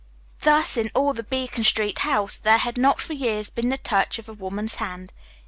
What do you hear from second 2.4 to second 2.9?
had